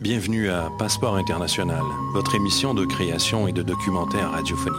[0.00, 4.78] bienvenue à Passeport International, votre émission de création et de documentaire radiophonique.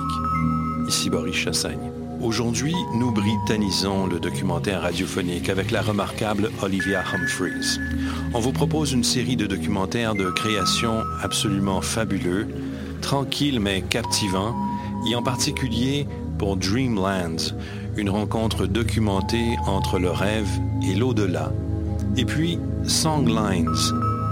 [0.87, 1.91] Ici Boris Chassagne.
[2.21, 7.79] Aujourd'hui, nous britannisons le documentaire radiophonique avec la remarquable Olivia Humphreys.
[8.33, 12.47] On vous propose une série de documentaires de création absolument fabuleux,
[13.01, 14.55] tranquilles mais captivants,
[15.09, 17.53] et en particulier pour Dreamlands,
[17.97, 20.49] une rencontre documentée entre le rêve
[20.87, 21.51] et l'au-delà.
[22.17, 23.69] Et puis Songlines,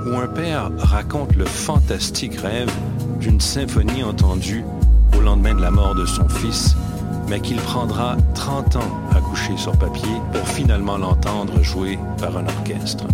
[0.08, 2.72] où un père raconte le fantastique rêve
[3.20, 4.64] d'une symphonie entendue
[5.18, 6.76] au lendemain de la mort de son fils,
[7.30, 12.46] mais qu'il prendra 30 ans à coucher sur papier pour finalement l'entendre jouer par un
[12.46, 13.06] orchestre.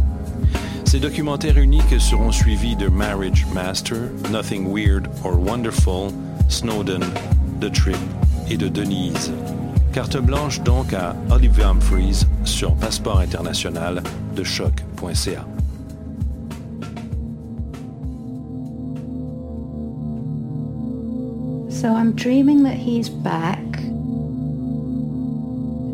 [0.85, 3.97] Ces documentaires uniques seront suivis de Marriage Master,
[4.31, 6.11] Nothing Weird or Wonderful,
[6.49, 7.03] Snowden,
[7.59, 7.97] The Trip
[8.49, 9.31] et de Denise.
[9.91, 14.03] Carte blanche donc à Olivia Humphreys sur Passeport international
[14.35, 15.52] de choc.ca.
[21.83, 23.59] So I'm dreaming that he's back.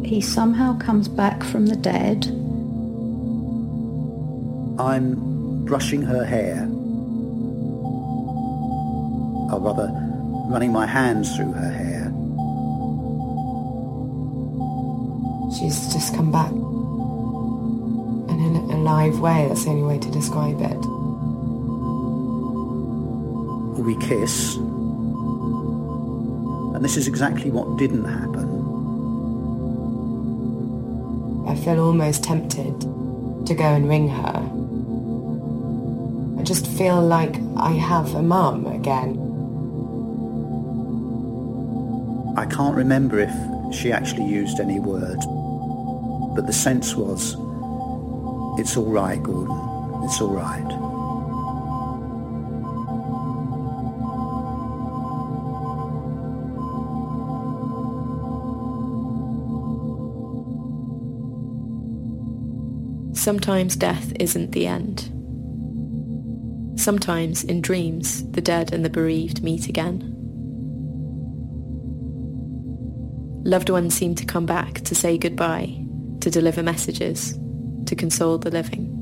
[0.06, 2.28] He somehow comes back from the dead.
[4.80, 6.68] I'm brushing her hair.
[9.52, 9.90] Or rather,
[10.52, 12.14] running my hands through her hair.
[15.58, 16.52] She's just come back.
[18.30, 20.86] And in a live way, that's the only way to describe it.
[23.82, 24.60] We kiss.
[26.79, 28.47] And this is exactly what didn't happen.
[31.45, 34.40] I feel almost tempted to go and ring her.
[36.40, 39.17] I just feel like I have a mum again.
[42.38, 45.25] I can't remember if she actually used any words,
[46.34, 47.35] but the sense was,
[48.57, 50.06] it's all right, Gordon.
[50.06, 50.89] It's all right.
[63.19, 65.12] Sometimes death isn't the end.
[66.80, 70.16] Sometimes, in dreams, the dead and the bereaved meet again.
[73.44, 75.84] Loved ones seem to come back to say goodbye,
[76.22, 77.38] to deliver messages,
[77.88, 78.96] to console the living.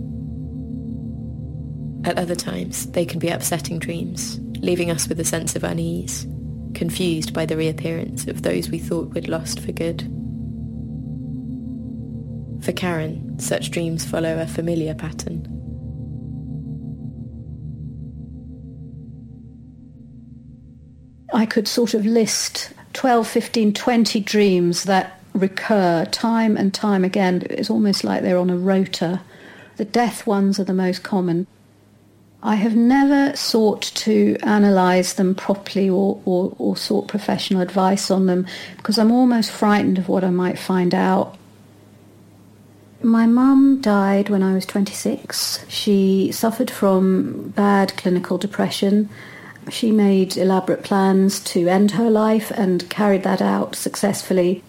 [2.03, 6.25] At other times, they can be upsetting dreams, leaving us with a sense of unease,
[6.73, 10.11] confused by the reappearance of those we thought we'd lost for good.
[12.67, 15.47] For Karen, such dreams follow a familiar pattern.
[21.33, 27.47] I could sort of list 12, 15, 20 dreams that recur time and time again.
[27.49, 29.21] It's almost like they're on a rota.
[29.77, 31.47] The death ones are the most common.
[32.43, 38.25] I have never sought to analyse them properly or, or, or sought professional advice on
[38.25, 38.45] them
[38.75, 41.37] because I'm almost frightened of what I might find out.
[43.07, 45.63] My mum died when I was 26.
[45.69, 49.09] She suffered from bad clinical depression.
[49.69, 54.61] She made elaborate plans to end her life and carried that out successfully.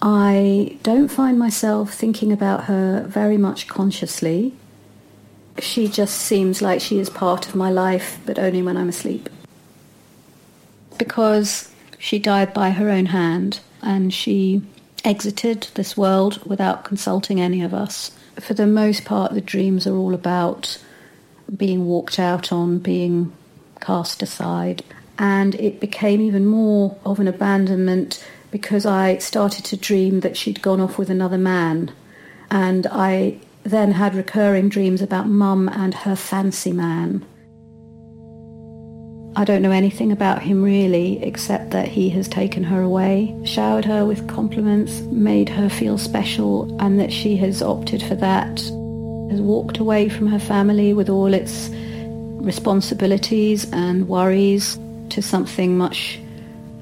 [0.00, 4.54] I don't find myself thinking about her very much consciously.
[5.58, 9.28] She just seems like she is part of my life, but only when I'm asleep.
[10.96, 14.62] Because she died by her own hand and she
[15.04, 18.12] exited this world without consulting any of us.
[18.38, 20.82] For the most part, the dreams are all about
[21.56, 23.32] being walked out on, being
[23.80, 24.82] cast aside.
[25.18, 30.62] And it became even more of an abandonment because I started to dream that she'd
[30.62, 31.92] gone off with another man.
[32.50, 37.24] And I then had recurring dreams about mum and her fancy man.
[39.36, 43.84] I don't know anything about him really, except that he has taken her away, showered
[43.84, 48.58] her with compliments, made her feel special, and that she has opted for that,
[49.30, 54.78] has walked away from her family with all its responsibilities and worries
[55.10, 56.18] to something much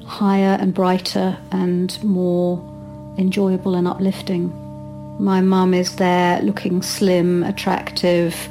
[0.06, 2.56] higher and brighter and more
[3.18, 4.48] enjoyable and uplifting.
[5.20, 8.48] My mum is there looking slim, attractive,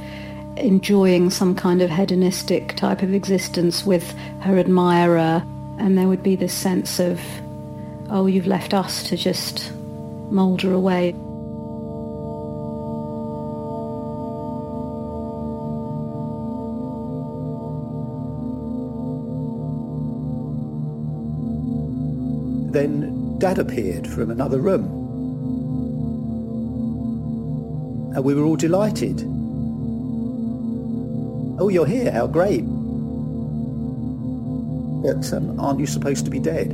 [0.59, 4.11] enjoying some kind of hedonistic type of existence with
[4.41, 5.43] her admirer
[5.79, 7.19] and there would be this sense of,
[8.09, 9.71] oh, you've left us to just
[10.31, 11.11] moulder away.
[22.71, 24.85] Then Dad appeared from another room.
[28.15, 29.21] And we were all delighted.
[31.59, 32.61] Oh, you're here, how great.
[35.01, 36.71] But um, aren't you supposed to be dead?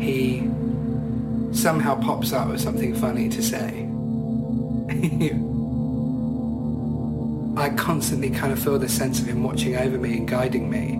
[0.00, 0.48] He
[1.52, 3.88] somehow pops up with something funny to say.
[7.56, 10.94] I constantly kind of feel the sense of him watching over me and guiding me.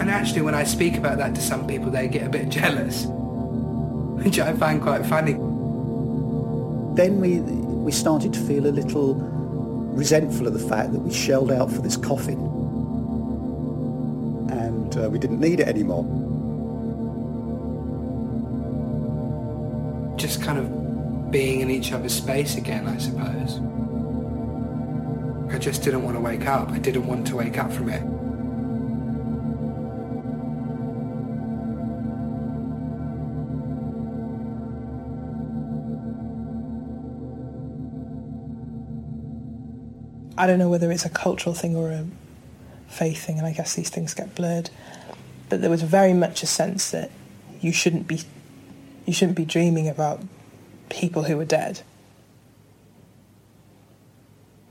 [0.00, 3.06] And actually, when I speak about that to some people, they get a bit jealous,
[3.06, 5.32] which I find quite funny.
[6.94, 7.40] Then we,
[7.82, 9.14] we started to feel a little
[9.94, 12.38] resentful of the fact that we shelled out for this coffin
[14.50, 16.04] and uh, we didn't need it anymore.
[20.16, 23.60] Just kind of being in each other's space again, I suppose.
[25.52, 26.70] I just didn't want to wake up.
[26.70, 28.02] I didn't want to wake up from it.
[40.42, 42.04] I don't know whether it's a cultural thing or a
[42.88, 44.70] faith thing, and I guess these things get blurred.
[45.48, 47.12] But there was very much a sense that
[47.60, 48.22] you shouldn't be
[49.06, 50.20] you shouldn't be dreaming about
[50.88, 51.82] people who were dead.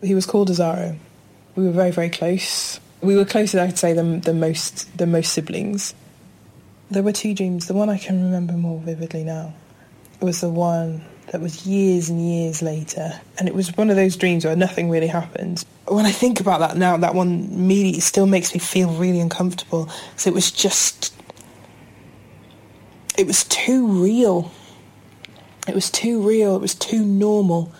[0.03, 0.97] He was called Azaro.
[1.55, 2.81] We were very, very close.
[2.99, 5.95] We were closer, I'd say, than, than most than most siblings.
[6.89, 7.67] There were two dreams.
[7.67, 9.53] The one I can remember more vividly now
[10.19, 13.13] was the one that was years and years later.
[13.39, 15.63] And it was one of those dreams where nothing really happened.
[15.87, 19.89] When I think about that now, that one immediately still makes me feel really uncomfortable.
[20.17, 21.13] So it was just,
[23.17, 24.51] it was too real.
[25.69, 26.57] It was too real.
[26.57, 27.71] It was too normal.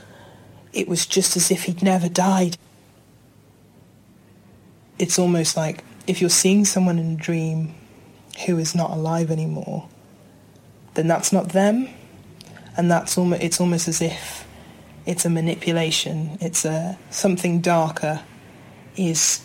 [0.71, 2.55] It was just as if he'd never died.
[4.97, 7.73] It's almost like if you're seeing someone in a dream
[8.45, 9.89] who is not alive anymore,
[10.93, 11.89] then that's not them
[12.77, 14.47] and that's almost it's almost as if
[15.05, 16.37] it's a manipulation.
[16.41, 18.21] It's a something darker
[18.95, 19.43] is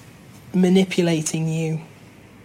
[0.52, 1.80] manipulating you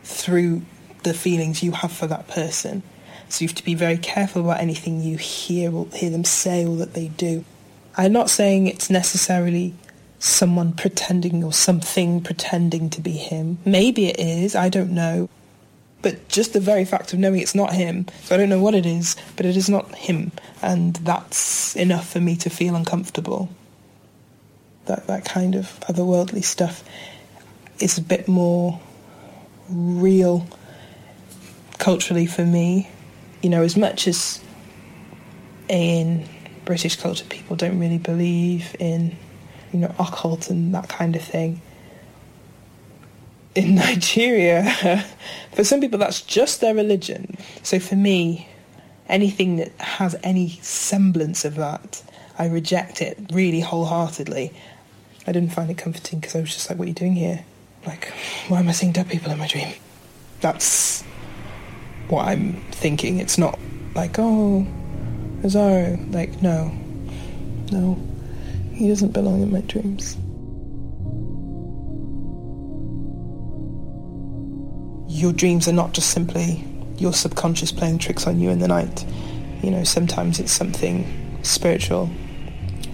[0.03, 0.61] through
[1.03, 2.83] the feelings you have for that person.
[3.29, 6.65] So you have to be very careful about anything you hear or hear them say
[6.65, 7.45] or that they do.
[7.97, 9.73] I'm not saying it's necessarily
[10.19, 13.57] someone pretending or something pretending to be him.
[13.65, 15.29] Maybe it is, I don't know.
[16.01, 18.73] But just the very fact of knowing it's not him, so I don't know what
[18.73, 20.31] it is, but it is not him,
[20.61, 23.49] and that's enough for me to feel uncomfortable.
[24.85, 26.83] That that kind of otherworldly stuff
[27.79, 28.79] is a bit more
[29.69, 30.47] real
[31.77, 32.89] culturally for me.
[33.43, 34.41] You know, as much as
[35.69, 36.27] in
[36.65, 39.15] British culture people don't really believe in,
[39.71, 41.61] you know, occult and that kind of thing
[43.55, 45.05] in Nigeria,
[45.53, 47.37] for some people that's just their religion.
[47.63, 48.47] So for me,
[49.07, 52.03] anything that has any semblance of that,
[52.39, 54.53] I reject it really wholeheartedly.
[55.27, 57.45] I didn't find it comforting because I was just like, what are you doing here?
[57.85, 58.11] Like,
[58.47, 59.73] why am I seeing dead people in my dream?
[60.39, 61.03] That's
[62.07, 63.19] what I'm thinking.
[63.19, 63.59] It's not
[63.95, 64.65] like, oh,
[65.41, 66.13] Azaro.
[66.13, 66.71] Like, no.
[67.71, 67.99] No.
[68.73, 70.17] He doesn't belong in my dreams.
[75.21, 76.65] Your dreams are not just simply
[76.97, 79.05] your subconscious playing tricks on you in the night.
[79.61, 82.07] You know, sometimes it's something spiritual,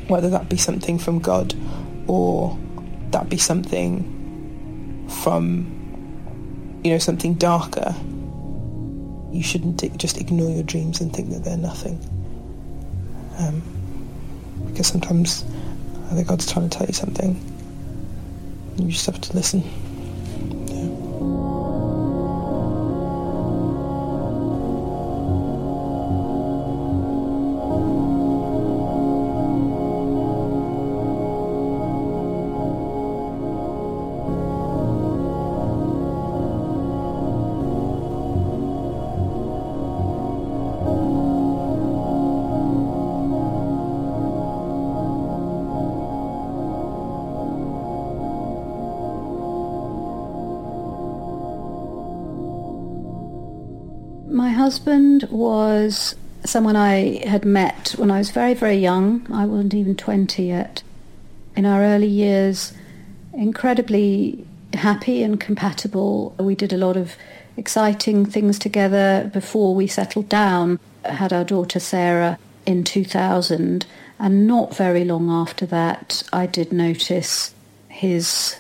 [0.08, 1.54] whether that be something from God
[2.06, 2.58] or
[3.12, 7.96] that be something from, you know, something darker.
[9.32, 11.98] You shouldn't just ignore your dreams and think that they're nothing.
[13.38, 13.62] Um,
[14.68, 15.46] because sometimes
[16.12, 17.40] I think God's trying to tell you something.
[18.78, 19.64] You just have to listen.
[54.88, 56.16] Husband was
[56.46, 59.28] someone I had met when I was very, very young.
[59.30, 60.82] I wasn't even 20 yet.
[61.58, 62.72] In our early years,
[63.34, 66.34] incredibly happy and compatible.
[66.40, 67.18] We did a lot of
[67.58, 70.80] exciting things together before we settled down.
[71.04, 73.86] I had our daughter Sarah in 2000
[74.20, 77.54] and not very long after that I did notice
[77.90, 78.56] his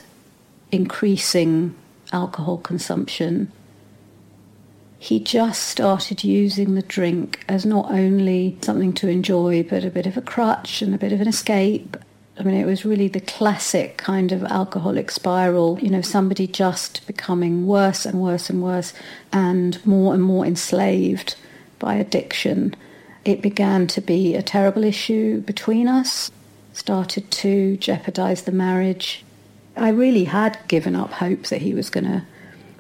[0.73, 1.73] increasing
[2.11, 3.49] alcohol consumption.
[4.99, 10.07] He just started using the drink as not only something to enjoy but a bit
[10.07, 11.97] of a crutch and a bit of an escape
[12.39, 17.05] I mean, it was really the classic kind of alcoholic spiral, you know, somebody just
[17.07, 18.93] becoming worse and worse and worse
[19.33, 21.35] and more and more enslaved
[21.79, 22.75] by addiction.
[23.25, 26.29] It began to be a terrible issue between us,
[26.73, 29.25] started to jeopardize the marriage.
[29.75, 32.23] I really had given up hope that he was going to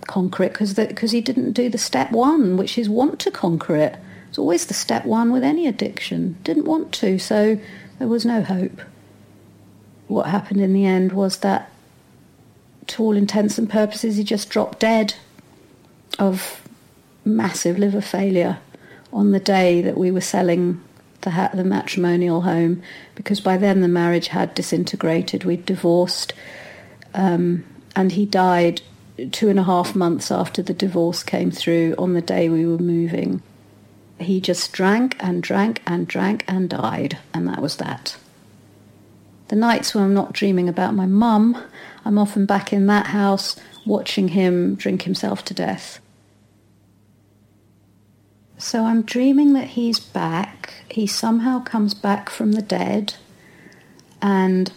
[0.07, 0.53] conquer it
[0.87, 3.97] because he didn't do the step one, which is want to conquer it.
[4.29, 6.37] It's always the step one with any addiction.
[6.43, 7.59] Didn't want to, so
[7.99, 8.81] there was no hope
[10.07, 11.69] what happened in the end was that,
[12.87, 15.15] to all intents and purposes, he just dropped dead
[16.17, 16.67] of
[17.25, 18.59] massive liver failure
[19.11, 20.81] on the day that we were selling
[21.21, 22.81] the, ha- the matrimonial home
[23.15, 25.43] because by then the marriage had disintegrated.
[25.43, 26.33] We'd divorced,
[27.13, 28.81] um, and he died
[29.31, 32.77] two and a half months after the divorce came through on the day we were
[32.77, 33.41] moving.
[34.19, 38.17] He just drank and drank and drank and died, and that was that.
[39.49, 41.63] The nights when I'm not dreaming about my mum,
[42.03, 43.55] I'm often back in that house
[43.85, 45.99] watching him drink himself to death.
[48.57, 50.73] So I'm dreaming that he's back.
[50.89, 53.13] He somehow comes back from the dead.
[54.21, 54.71] And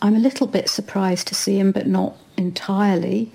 [0.00, 3.32] I'm a little bit surprised to see him, but not entirely.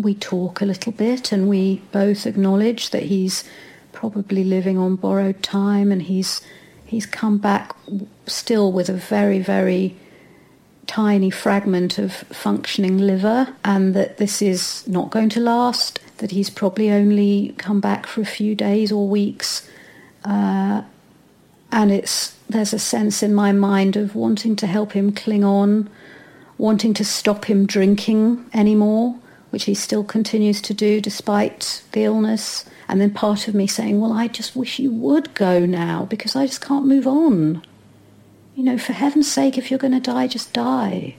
[0.00, 3.44] We talk a little bit and we both acknowledge that he's
[3.92, 6.40] probably living on borrowed time and he's
[6.86, 7.76] he's come back
[8.26, 9.96] still with a very, very
[10.86, 16.50] tiny fragment of functioning liver and that this is not going to last, that he's
[16.50, 19.68] probably only come back for a few days or weeks.
[20.24, 20.82] Uh,
[21.70, 25.88] and it's there's a sense in my mind of wanting to help him cling on,
[26.58, 29.14] wanting to stop him drinking anymore,
[29.50, 32.64] which he still continues to do despite the illness.
[32.88, 36.34] And then part of me saying, well, I just wish you would go now because
[36.34, 37.62] I just can't move on.
[38.54, 41.16] You know, for heaven's sake, if you're going to die, just die.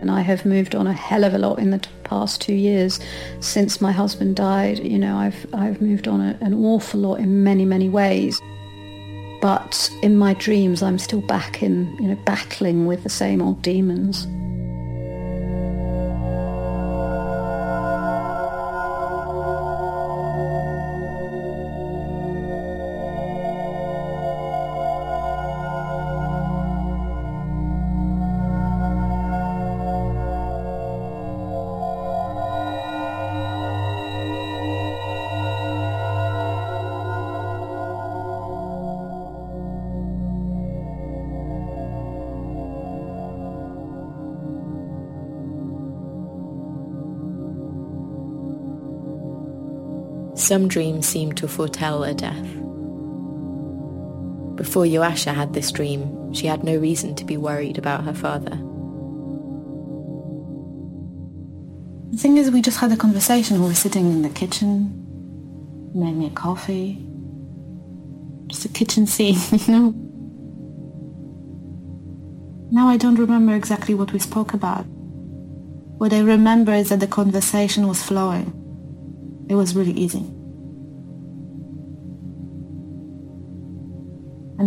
[0.00, 2.98] And I have moved on a hell of a lot in the past two years
[3.40, 4.78] since my husband died.
[4.78, 8.40] You know, I've, I've moved on a, an awful lot in many, many ways
[9.40, 13.62] but in my dreams I'm still back in, you know, battling with the same old
[13.62, 14.26] demons.
[50.50, 52.42] Some dreams seem to foretell a death.
[54.56, 58.56] Before Joasia had this dream, she had no reason to be worried about her father.
[62.10, 63.62] The thing is, we just had a conversation.
[63.62, 64.90] We were sitting in the kitchen,
[65.92, 66.98] he made me a coffee.
[68.48, 69.94] Just a kitchen scene, you know?
[72.72, 74.82] Now I don't remember exactly what we spoke about.
[74.82, 78.52] What I remember is that the conversation was flowing.
[79.48, 80.28] It was really easy.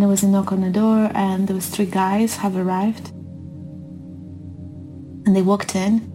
[0.04, 3.12] There was a knock on the door and those three guys have arrived.
[5.26, 6.12] And they walked in.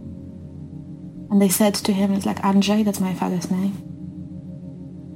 [1.31, 3.73] And they said to him it's like Andrzej that's my father's name.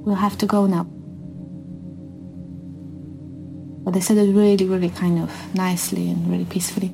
[0.04, 0.88] We'll have to go now.
[3.84, 6.88] But they said it really really kind of nicely and really peacefully.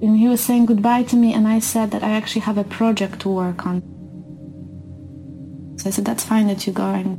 [0.00, 2.62] And he was saying goodbye to me and I said that I actually have a
[2.62, 3.82] project to work on
[5.84, 7.18] so I said, that's fine that you're going.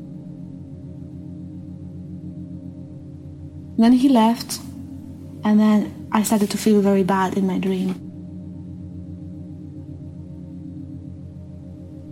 [3.77, 4.59] Then he left,
[5.43, 7.91] and then I started to feel very bad in my dream.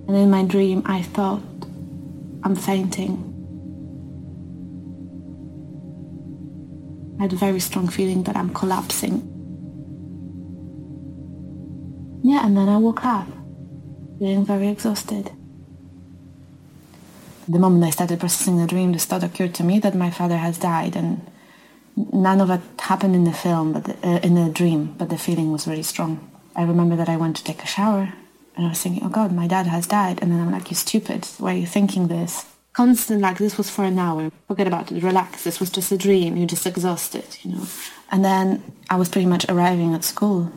[0.07, 1.41] And in my dream, I thought,
[2.43, 3.17] I'm fainting.
[7.17, 9.27] I had a very strong feeling that I'm collapsing.
[12.24, 13.27] Yeah, and then I woke up,
[14.19, 15.31] feeling very exhausted.
[17.47, 20.38] The moment I started processing the dream, this thought occurred to me that my father
[20.38, 21.25] has died, and
[21.95, 25.17] none of it happened in the film, but the, uh, in the dream, but the
[25.17, 26.29] feeling was really strong.
[26.55, 28.13] I remember that I went to take a shower,
[28.55, 30.21] and I was thinking, oh God, my dad has died.
[30.21, 32.45] And then I'm like, you stupid, why are you thinking this?
[32.73, 34.31] Constant, like, this was for an hour.
[34.47, 35.43] Forget about it, relax.
[35.43, 36.38] This was just a dream.
[36.38, 37.67] You're just exhausted, you know.
[38.12, 40.51] And then I was pretty much arriving at school,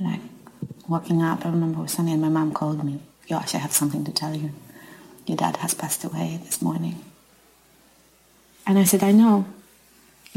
[0.00, 0.20] like,
[0.88, 1.44] walking up.
[1.44, 3.00] I remember and my mom called me.
[3.28, 4.50] Gosh, I have something to tell you.
[5.26, 7.02] Your dad has passed away this morning.
[8.66, 9.46] And I said, I know.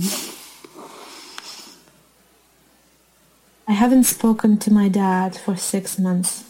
[3.70, 6.46] I haven't spoken to my dad for six months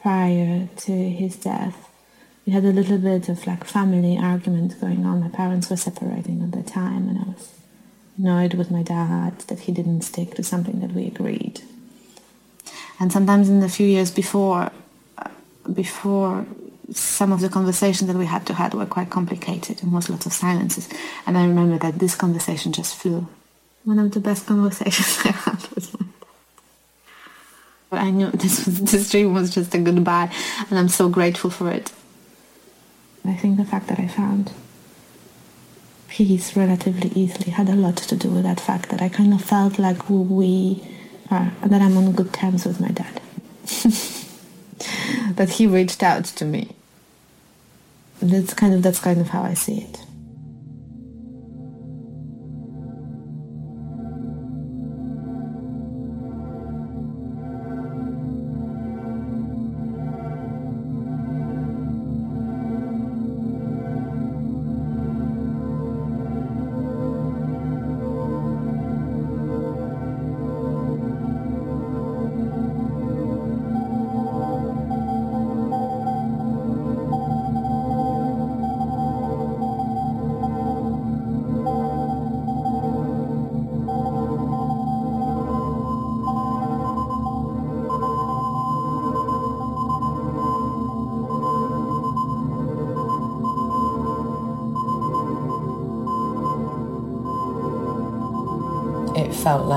[0.00, 1.90] prior to his death.
[2.46, 5.20] We had a little bit of like family argument going on.
[5.20, 7.52] My parents were separating at the time and I was
[8.18, 11.60] annoyed with my dad that he didn't stick to something that we agreed.
[12.98, 14.70] And sometimes in the few years before,
[15.18, 15.28] uh,
[15.72, 16.46] before
[16.92, 20.26] some of the conversations that we had to had were quite complicated and was lots
[20.26, 20.88] of silences.
[21.26, 23.26] And I remember that this conversation just flew.
[23.84, 26.06] One of the best conversations I had was my
[27.92, 30.32] but I knew this was, this dream was just a goodbye,
[30.70, 31.92] and I'm so grateful for it.
[33.22, 34.50] I think the fact that I found
[36.08, 39.44] peace relatively easily had a lot to do with that fact that I kind of
[39.44, 40.82] felt like we
[41.30, 43.20] are, that I'm on good terms with my dad.
[45.36, 46.74] that he reached out to me.
[48.22, 50.04] That's kind of that's kind of how I see it.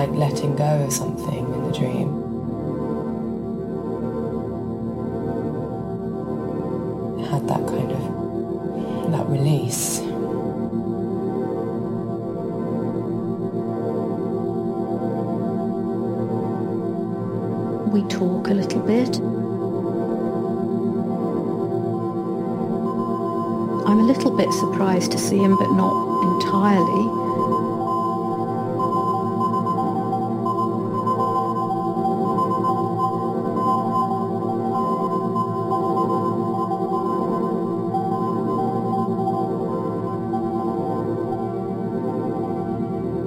[0.08, 1.15] Like letting go of something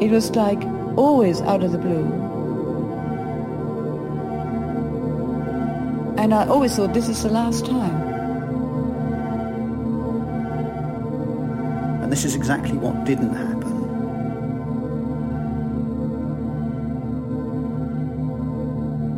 [0.00, 0.62] It was like
[0.96, 2.04] always out of the blue.
[6.18, 7.94] And I always thought this is the last time.
[12.02, 13.68] And this is exactly what didn't happen.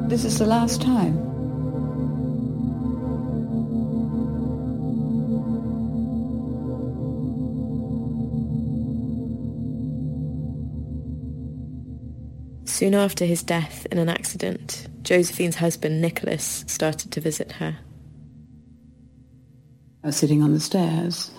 [0.08, 1.29] This is the last time.
[12.80, 17.76] Soon after his death in an accident, Josephine's husband Nicholas started to visit her.
[20.02, 21.30] I was sitting on the stairs,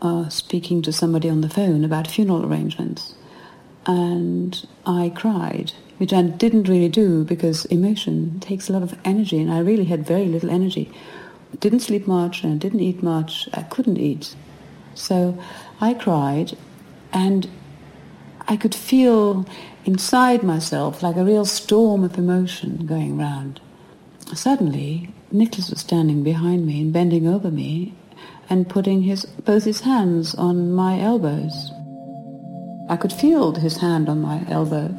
[0.00, 3.16] uh, speaking to somebody on the phone about funeral arrangements,
[3.84, 9.40] and I cried, which I didn't really do because emotion takes a lot of energy,
[9.40, 10.88] and I really had very little energy.
[11.58, 13.48] Didn't sleep much and didn't eat much.
[13.52, 14.36] I couldn't eat.
[14.94, 15.36] So
[15.80, 16.56] I cried,
[17.12, 17.50] and
[18.48, 19.46] I could feel
[19.84, 23.60] inside myself like a real storm of emotion going round.
[24.34, 27.94] Suddenly, Nicholas was standing behind me and bending over me
[28.48, 31.72] and putting his, both his hands on my elbows.
[32.88, 34.96] I could feel his hand on my elbow,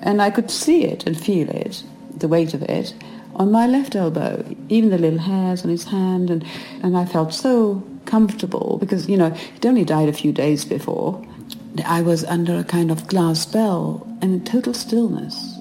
[0.00, 1.84] and I could see it and feel it,
[2.16, 2.94] the weight of it,
[3.34, 6.44] on my left elbow, even the little hairs on his hand, and,
[6.82, 11.22] and I felt so comfortable because, you know, he'd only died a few days before.
[11.84, 15.58] I was under a kind of glass spell and total stillness.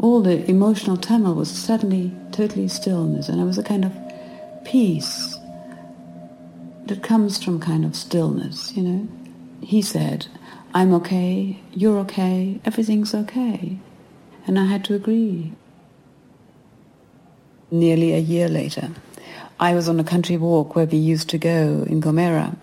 [0.00, 3.92] All the emotional turmoil was suddenly totally stillness, and there was a kind of
[4.64, 5.38] peace
[6.86, 9.08] that comes from kind of stillness, you know.
[9.62, 10.26] He said,
[10.74, 13.78] I'm okay, you're okay, everything's okay.
[14.46, 15.52] And I had to agree.
[17.70, 18.90] Nearly a year later,
[19.60, 22.56] I was on a country walk where we used to go in Gomera.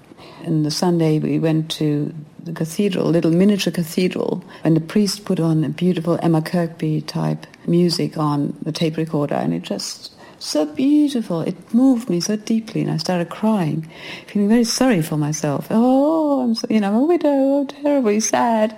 [0.48, 5.42] And the Sunday we went to the cathedral, little miniature cathedral, and the priest put
[5.42, 10.66] on a beautiful Emma Kirkby type music on the tape recorder, and it just so
[10.66, 11.42] beautiful.
[11.42, 13.90] It moved me so deeply, and I started crying,
[14.28, 15.68] feeling very sorry for myself.
[15.70, 18.72] Oh, I'm so, you know, I'm a widow, oh, terribly sad.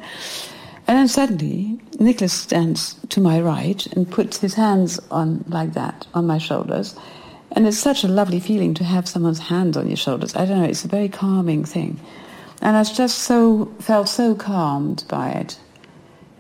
[0.88, 6.08] And then suddenly, Nicholas stands to my right and puts his hands on like that
[6.16, 6.96] on my shoulders.
[7.52, 10.36] And it's such a lovely feeling to have someone's hands on your shoulders.
[10.36, 12.00] I don't know, it's a very calming thing.
[12.62, 15.60] And I just so felt so calmed by it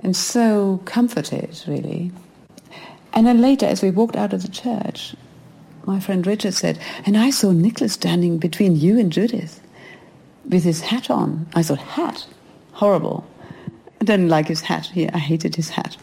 [0.03, 2.11] and so comforted, really.
[3.13, 5.15] And then later, as we walked out of the church,
[5.85, 9.61] my friend Richard said, and I saw Nicholas standing between you and Judith
[10.47, 11.47] with his hat on.
[11.55, 12.27] I thought, hat?
[12.73, 13.25] Horrible.
[14.01, 14.89] I didn't like his hat.
[14.95, 15.97] I hated his hat.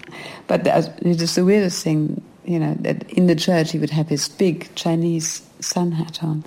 [0.47, 2.77] But it was the weirdest thing, you know,
[3.09, 6.45] in the church he would have his big Chinese sun hat on.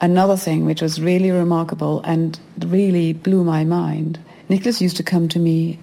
[0.00, 5.28] Another thing which was really remarkable and really blew my mind, Nicholas used to come
[5.28, 5.78] to me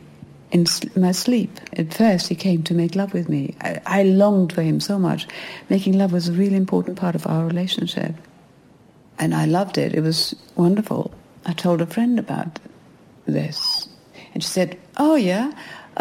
[0.52, 1.60] in my sleep.
[1.74, 3.56] At first, he came to make love with me.
[3.62, 5.28] I, I, longed for him so much.
[5.70, 8.14] Making love was a really important part of our relationship.
[9.18, 9.96] And I loved it.
[9.96, 11.12] It was wonderful.
[11.46, 12.60] I told a friend about
[13.26, 13.88] this.
[14.34, 15.52] And she said, Oh, yeah,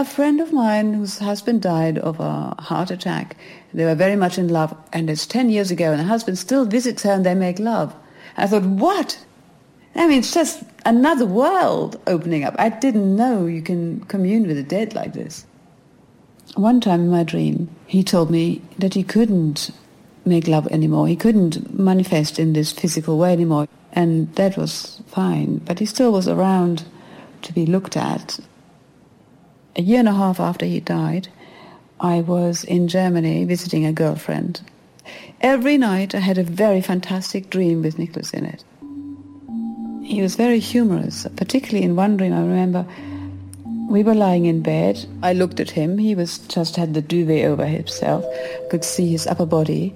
[0.01, 3.37] a friend of mine whose husband died of a heart attack.
[3.75, 6.65] They were very much in love, and it's 10 years ago, and the husband still
[6.65, 7.95] visits her and they make love.
[8.39, 9.23] I thought, What?
[9.95, 12.55] I mean, it's just another world opening up.
[12.59, 15.45] I didn't know you can commune with the dead like this.
[16.55, 19.71] One time in my dream, he told me that he couldn't
[20.25, 21.09] make love anymore.
[21.09, 23.69] He couldn't manifest in this physical way anymore.
[23.93, 25.59] And that was fine.
[25.59, 26.85] But he still was around
[27.43, 28.39] to be looked at.
[29.77, 31.29] A year and a half after he died,
[32.01, 34.61] I was in Germany visiting a girlfriend.
[35.41, 38.65] Every night I had a very fantastic dream with Nicholas in it.
[40.05, 42.87] He was very humorous, particularly in one dream I remember
[43.91, 45.05] we were lying in bed.
[45.21, 45.99] I looked at him.
[45.99, 48.25] He was just had the duvet over himself,
[48.71, 49.93] could see his upper body,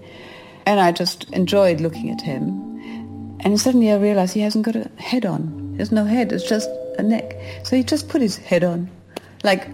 [0.67, 3.39] and I just enjoyed looking at him.
[3.41, 5.77] And suddenly I realized he hasn't got a head on.
[5.77, 6.33] There's no head.
[6.33, 7.37] It's just a neck.
[7.63, 8.91] So he just put his head on,
[9.45, 9.69] like,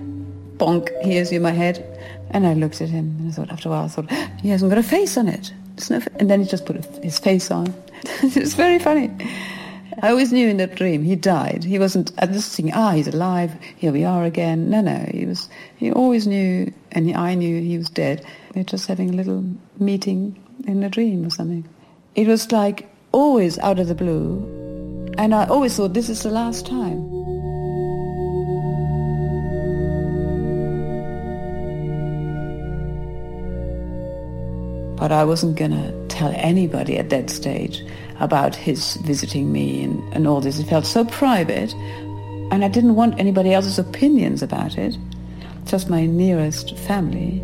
[0.59, 0.90] bonk.
[1.02, 1.87] Here's you my head.
[2.33, 4.70] And I looked at him, and I thought after a while, I thought he hasn't
[4.70, 5.52] got a face on it.
[5.88, 7.74] No and then he just put his face on.
[8.22, 9.11] it's very funny.
[10.02, 11.64] I always knew in that dream he died.
[11.64, 13.52] He wasn't I just thinking, ah, he's alive.
[13.76, 14.70] Here we are again.
[14.70, 15.06] No, no.
[15.12, 15.48] He was.
[15.76, 18.24] He always knew, and he, I knew he was dead.
[18.54, 19.44] We were just having a little
[19.78, 21.68] meeting in a dream or something.
[22.14, 26.30] It was like always out of the blue, and I always thought this is the
[26.30, 27.19] last time.
[35.01, 37.83] But I wasn't gonna tell anybody at that stage
[38.21, 40.59] about his visiting me and, and all this.
[40.59, 41.73] It felt so private,
[42.53, 44.99] and I didn't want anybody else's opinions about it,
[45.65, 47.43] just my nearest family.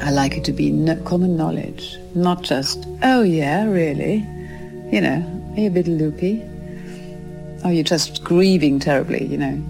[0.00, 4.26] I like it to be no, common knowledge, not just, oh yeah, really?
[4.90, 6.42] You know, are you a bit loopy?
[7.62, 9.62] Are you're just grieving terribly, you know?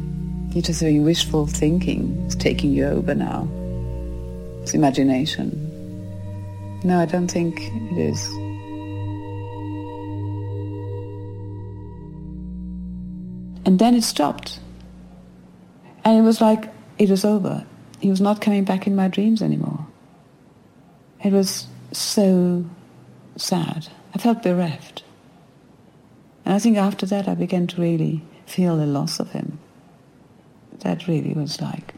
[0.54, 2.22] You're just having wishful thinking.
[2.24, 3.46] It's taking you over now.
[4.62, 5.61] It's imagination.
[6.84, 8.26] No, I don't think it is.
[13.64, 14.58] And then it stopped.
[16.04, 16.68] And it was like
[16.98, 17.64] it was over.
[18.00, 19.86] He was not coming back in my dreams anymore.
[21.22, 22.64] It was so
[23.36, 23.86] sad.
[24.14, 25.04] I felt bereft.
[26.44, 29.60] And I think after that I began to really feel the loss of him.
[30.80, 31.94] That really was like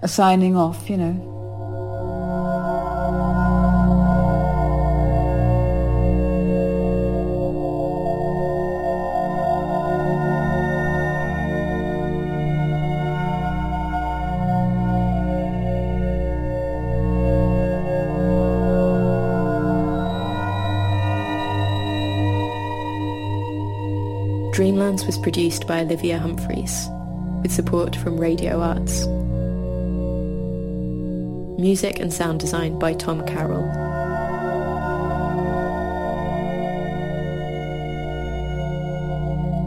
[0.00, 1.33] a signing off, you know.
[24.84, 26.88] Dreamlands was produced by Olivia Humphreys,
[27.40, 29.06] with support from Radio Arts.
[31.58, 33.64] Music and sound design by Tom Carroll.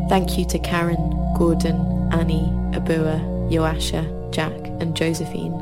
[0.07, 1.81] Thank you to Karen, Gordon,
[2.13, 5.57] Annie, Abua, Joasia, Jack and Josephine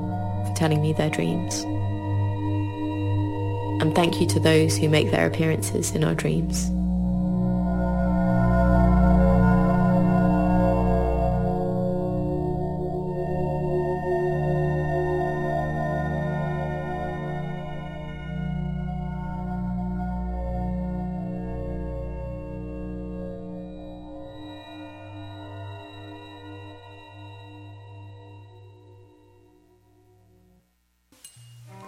[0.46, 1.64] for telling me their dreams.
[3.82, 6.75] And thank you to those who make their appearances in our dreams.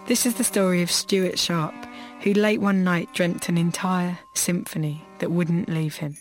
[0.08, 1.74] This is the story of Stuart Sharp,
[2.22, 6.16] who late one night dreamt an entire symphony that wouldn't leave him.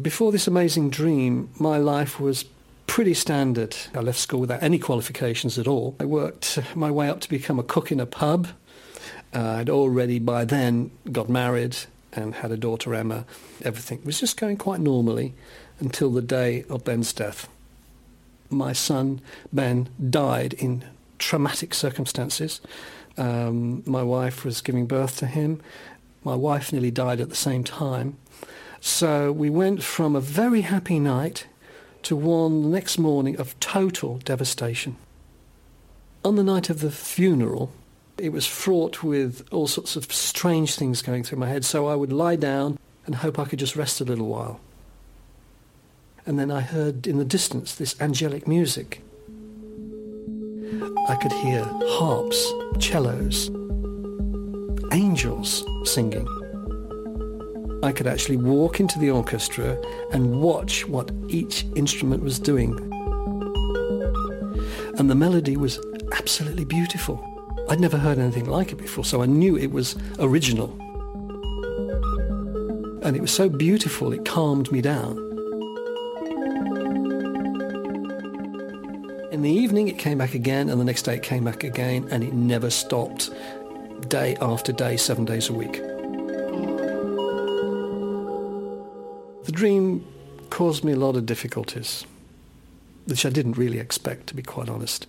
[0.00, 2.44] Before this amazing dream, my life was
[2.86, 3.74] pretty standard.
[3.92, 5.96] I left school without any qualifications at all.
[5.98, 8.46] I worked my way up to become a cook in a pub.
[9.34, 11.76] Uh, I'd already by then got married
[12.12, 13.24] and had a daughter, Emma.
[13.62, 15.34] Everything was just going quite normally
[15.80, 17.48] until the day of Ben's death.
[18.48, 19.20] My son,
[19.52, 20.84] Ben, died in
[21.18, 22.60] traumatic circumstances.
[23.16, 25.60] Um, my wife was giving birth to him.
[26.24, 28.16] My wife nearly died at the same time.
[28.80, 31.46] So we went from a very happy night
[32.02, 34.96] to one the next morning of total devastation.
[36.24, 37.72] On the night of the funeral,
[38.18, 41.94] it was fraught with all sorts of strange things going through my head, so I
[41.94, 44.60] would lie down and hope I could just rest a little while.
[46.26, 49.02] And then I heard in the distance this angelic music.
[51.08, 51.64] I could hear
[51.98, 53.50] harps, cellos,
[54.92, 56.26] angels singing.
[57.82, 59.78] I could actually walk into the orchestra
[60.12, 62.72] and watch what each instrument was doing.
[64.98, 65.78] And the melody was
[66.12, 67.22] absolutely beautiful.
[67.68, 70.74] I'd never heard anything like it before, so I knew it was original.
[73.02, 75.33] And it was so beautiful, it calmed me down.
[79.44, 82.24] The evening, it came back again, and the next day it came back again, and
[82.24, 83.30] it never stopped,
[84.08, 85.74] day after day, seven days a week.
[89.44, 90.06] The dream
[90.50, 92.06] caused me a lot of difficulties,
[93.06, 95.06] which I didn't really expect, to be quite honest.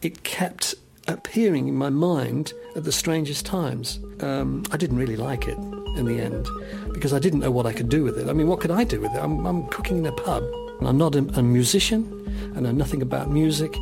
[0.00, 0.74] It kept
[1.08, 3.98] appearing in my mind at the strangest times.
[4.20, 5.58] Um, I didn't really like it
[5.96, 6.46] in the end
[6.92, 8.28] because I didn't know what I could do with it.
[8.28, 9.18] I mean, what could I do with it?
[9.18, 10.44] I'm, I'm cooking in a pub.
[10.86, 12.52] I'm not a, musician.
[12.56, 13.74] I know nothing about music.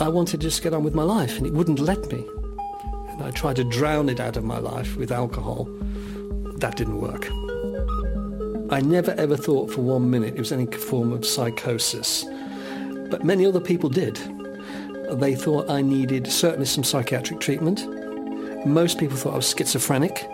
[0.00, 2.24] I wanted to just get on with my life, and it wouldn't let me.
[3.08, 5.64] And I tried to drown it out of my life with alcohol.
[6.58, 7.28] That didn't work.
[8.70, 12.24] I never ever thought for one minute it was any form of psychosis.
[13.10, 14.16] But many other people did.
[15.12, 17.86] They thought I needed certainly some psychiatric treatment.
[18.66, 20.28] Most people thought I was schizophrenic.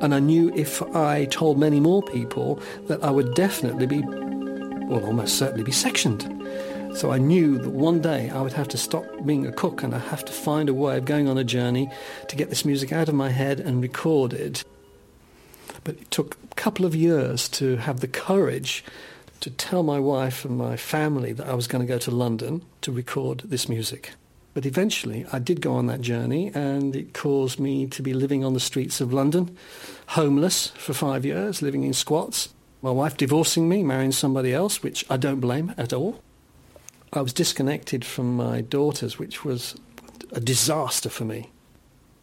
[0.00, 4.02] And I knew if I told many more people that I would definitely be,
[4.86, 6.22] well, almost certainly be sectioned.
[6.96, 9.94] So I knew that one day I would have to stop being a cook and
[9.94, 11.90] I have to find a way of going on a journey
[12.28, 14.62] to get this music out of my head and recorded.
[15.84, 18.82] But it took a couple of years to have the courage
[19.40, 22.62] to tell my wife and my family that I was going to go to London
[22.80, 24.12] to record this music.
[24.54, 28.42] But eventually I did go on that journey and it caused me to be living
[28.42, 29.54] on the streets of London,
[30.06, 32.48] homeless for five years, living in squats.
[32.86, 36.22] My wife divorcing me, marrying somebody else, which I don't blame at all.
[37.12, 39.74] I was disconnected from my daughters, which was
[40.30, 41.50] a disaster for me.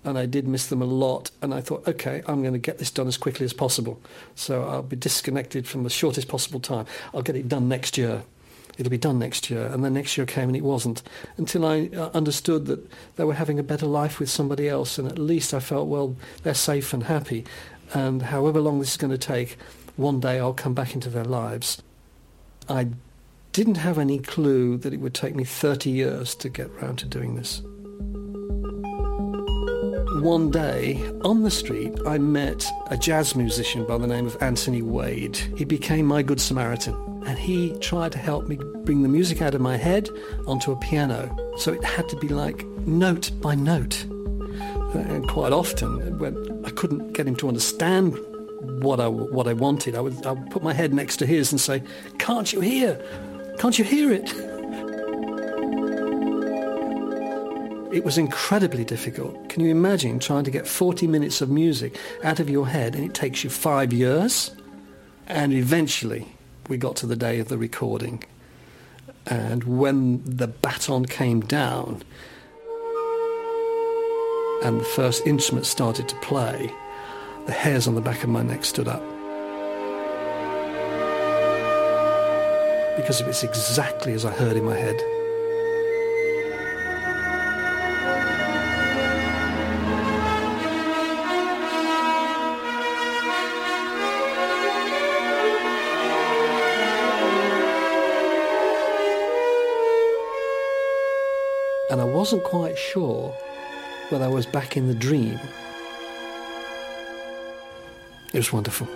[0.06, 1.32] And I did miss them a lot.
[1.42, 4.00] And I thought, okay, I'm going to get this done as quickly as possible.
[4.36, 6.86] So I'll be disconnected from the shortest possible time.
[7.14, 8.24] I'll get it done next year.
[8.78, 9.66] It'll be done next year.
[9.66, 11.04] And then next year came and it wasn't.
[11.36, 14.98] Until I uh, understood that they were having a better life with somebody else.
[14.98, 17.44] And at least I felt, well, they're safe and happy.
[17.94, 19.58] And however long this is going to take,
[19.96, 21.82] one day I'll come back into their lives.
[22.68, 22.88] I
[23.52, 27.06] didn't have any clue that it would take me 30 years to get round to
[27.06, 27.62] doing this.
[30.22, 34.82] One day, on the street, I met a jazz musician by the name of Anthony
[34.82, 35.36] Wade.
[35.58, 39.54] He became my good Samaritan, and he tried to help me bring the music out
[39.54, 40.10] of my head
[40.48, 41.36] onto a piano.
[41.58, 44.06] So it had to be like note by note.
[44.94, 48.18] And quite often, when I couldn't get him to understand
[48.64, 51.52] what I, what I wanted, I would, I would put my head next to his
[51.52, 51.84] and say,
[52.18, 53.00] can't you hear?
[53.58, 54.34] Can't you hear it?
[57.94, 59.50] It was incredibly difficult.
[59.50, 63.06] Can you imagine trying to get 40 minutes of music out of your head and
[63.06, 64.50] it takes you five years?
[65.28, 66.28] And eventually
[66.68, 68.24] we got to the day of the recording.
[69.28, 72.02] And when the baton came down
[74.64, 76.72] and the first instrument started to play,
[77.46, 79.02] the hairs on the back of my neck stood up.
[82.96, 85.02] Because it was exactly as I heard in my head.
[101.94, 103.30] and I wasn't quite sure
[104.10, 105.40] whether I was back in the dream.
[108.34, 108.88] It was wonderful.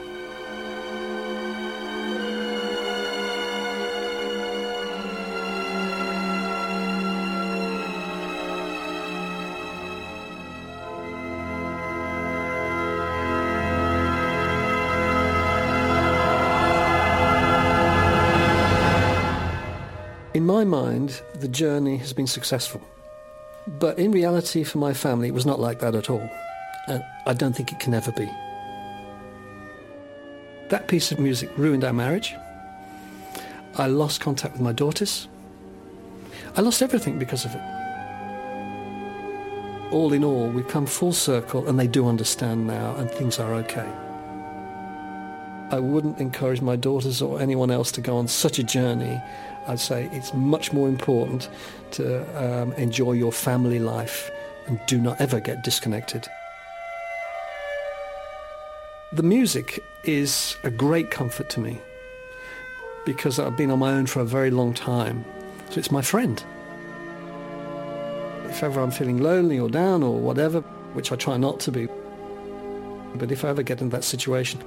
[20.34, 22.82] In my mind, the journey has been successful.
[23.68, 26.28] But in reality, for my family, it was not like that at all.
[26.88, 28.28] And I don't think it can ever be.
[30.70, 32.36] That piece of music ruined our marriage.
[33.76, 35.28] I lost contact with my daughters.
[36.58, 37.62] I lost everything because of it.
[39.92, 43.54] All in all, we've come full circle and they do understand now and things are
[43.54, 43.90] okay.
[45.70, 49.22] I wouldn't encourage my daughters or anyone else to go on such a journey.
[49.68, 51.50] I'd say it's much more important
[51.92, 54.32] to um, enjoy your family life
[54.66, 56.28] and do not ever get disconnected.
[59.18, 61.82] The music is a great comfort to me
[63.04, 65.26] because I've been on my own for a very long time.
[65.72, 66.44] So it's my friend.
[68.46, 70.62] If ever I'm feeling lonely or down or whatever,
[70.94, 71.88] which I try not to be,
[73.16, 74.64] but if I ever get in that situation,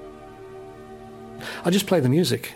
[1.65, 2.53] I just play the music.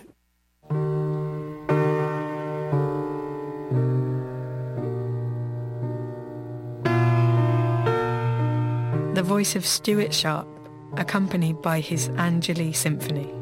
[9.14, 10.48] The voice of Stuart Sharp,
[10.96, 13.33] accompanied by his Angeli Symphony.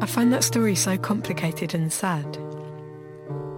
[0.00, 2.38] I find that story so complicated and sad.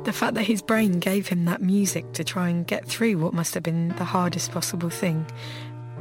[0.05, 3.35] The fact that his brain gave him that music to try and get through what
[3.35, 5.27] must have been the hardest possible thing,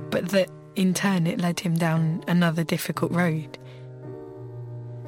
[0.10, 3.58] but that in turn it led him down another difficult road.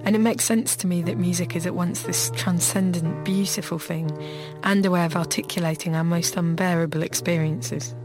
[0.04, 4.12] And it makes sense to me that music is at once this transcendent, beautiful thing
[4.64, 7.96] and a way of articulating our most unbearable experiences.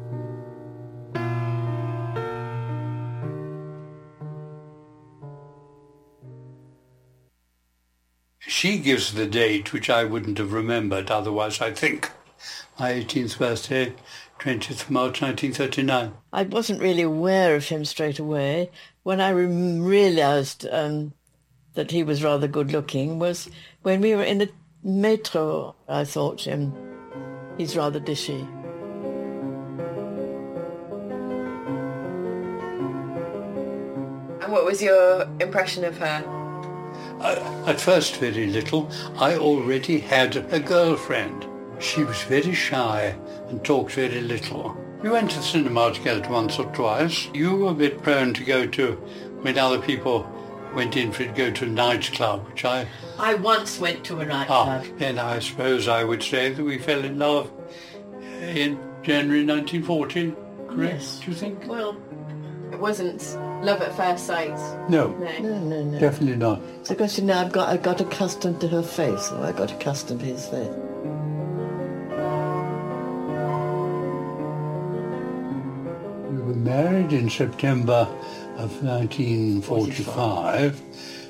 [8.57, 12.11] She gives the date, which I wouldn't have remembered otherwise, I think.
[12.79, 13.92] My 18th birthday,
[14.40, 16.14] 20th March 1939.
[16.33, 18.71] I wasn't really aware of him straight away.
[19.03, 19.45] When I re-
[19.79, 21.12] realised um,
[21.75, 23.51] that he was rather good looking was
[23.83, 24.49] when we were in the
[24.83, 25.75] metro.
[25.87, 26.73] I thought him,
[27.59, 28.40] he's rather dishy.
[34.42, 36.36] And what was your impression of her?
[37.20, 38.90] Uh, at first very little.
[39.18, 41.46] I already had a girlfriend.
[41.79, 43.14] She was very shy
[43.48, 44.76] and talked very little.
[45.02, 47.29] We went to the cinema together once or twice.
[47.35, 48.92] You were a bit prone to go to
[49.42, 50.31] when other people
[50.74, 52.87] went in for to go to a nightclub, which I...
[53.18, 54.98] I once went to a Ah, nightclub.
[54.98, 57.50] then I suppose I would say that we fell in love
[58.42, 60.35] in January 1940.
[60.68, 61.20] Correct, Yes.
[61.24, 61.66] do you think?
[61.66, 61.96] Well,
[62.76, 63.22] It wasn't
[63.64, 64.54] love at first sight.
[64.90, 65.08] No.
[65.12, 65.98] no, no, no.
[65.98, 66.60] Definitely not.
[66.80, 69.72] It's a question now I've got, I got accustomed to her face, or I got
[69.72, 70.68] accustomed to his face.
[76.28, 78.06] We were married in September
[78.58, 80.78] of 1945,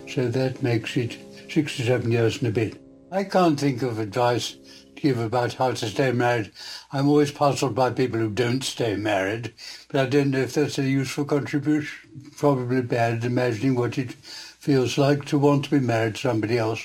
[0.09, 1.17] so that makes it
[1.49, 2.83] 67 years and a bit.
[3.13, 4.57] I can't think of advice
[4.97, 6.51] give about how to stay married.
[6.93, 9.53] I'm always puzzled by people who don't stay married,
[9.89, 12.31] but I don't know if that's a useful contribution.
[12.37, 16.83] Probably bad imagining what it feels like to want to be married to somebody else,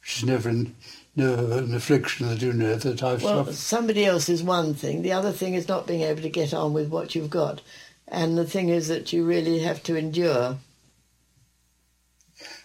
[0.00, 0.74] which is never an,
[1.14, 3.54] never an affliction that you know that I've Well, suffered.
[3.54, 5.02] somebody else is one thing.
[5.02, 7.60] The other thing is not being able to get on with what you've got.
[8.08, 10.58] And the thing is that you really have to endure.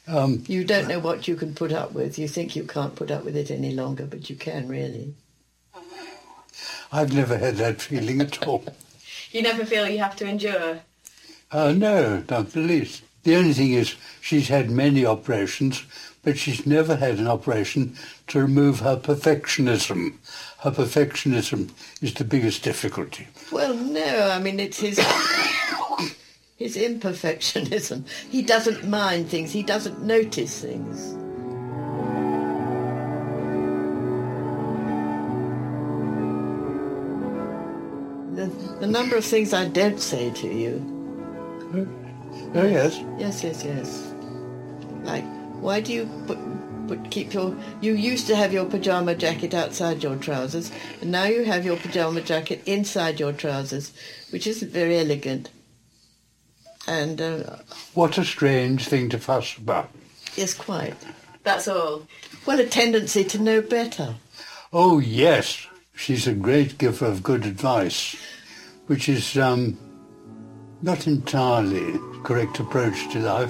[0.08, 2.18] Um, You don't know what you can put up with.
[2.18, 5.14] You think you can't put up with it any longer, but you can really.
[6.92, 8.64] I've never had that feeling at all.
[9.30, 10.80] You never feel you have to endure.
[11.52, 13.04] Uh, no, not the least.
[13.24, 15.84] The only thing is she's had many operations,
[16.24, 17.98] but she's never had an operation
[18.28, 20.14] to remove her perfectionism.
[20.60, 23.28] Her perfectionism is the biggest difficulty.
[23.52, 24.98] Well, no, I mean, it's his,
[26.58, 28.04] his imperfectionism.
[28.30, 29.52] He doesn't mind things.
[29.52, 31.14] He doesn't notice things.
[38.36, 38.48] The,
[38.80, 40.94] the number of things I don't say to you.
[42.56, 43.04] Oh, yes.
[43.18, 44.14] Yes, yes, yes.
[45.04, 45.26] Like,
[45.62, 46.40] why do you put,
[46.88, 47.56] put keep your?
[47.82, 51.78] You used to have your pajama jacket outside your trousers, and now you have your
[51.78, 53.92] pajama jacket inside your trousers,
[54.32, 55.50] which isn't very elegant.
[56.88, 57.58] And uh,
[57.94, 59.90] What a strange thing to fuss about.
[60.36, 60.96] yes, quite.
[61.44, 62.08] That's all.
[62.46, 64.16] Well, a tendency to know better.
[64.72, 65.68] Oh, yes.
[65.96, 68.16] She's a great giver of good advice,
[68.88, 69.78] which is um,
[70.82, 73.50] not entirely correct approach to life.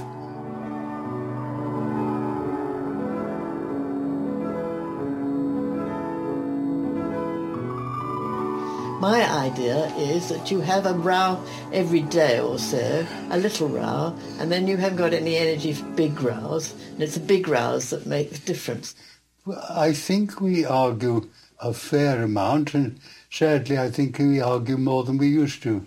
[9.51, 11.41] Idea is that you have a row
[11.71, 15.85] every day or so, a little row, and then you haven't got any energy for
[15.95, 18.95] big rows, and it's the big rows that make the difference.
[19.45, 21.29] Well, I think we argue
[21.59, 22.99] a fair amount, and
[23.31, 25.85] sadly, I think we argue more than we used to.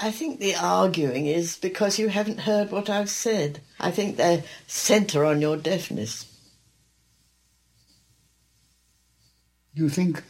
[0.00, 3.60] I think the arguing is because you haven't heard what I've said.
[3.78, 6.26] I think they centre on your deafness.
[9.74, 10.22] You think?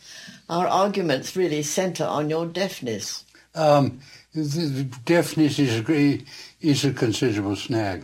[0.51, 3.25] Our arguments really centre on your deafness.
[3.55, 4.01] Um,
[4.35, 6.25] the, the deafness is a,
[6.61, 8.03] is a considerable snag.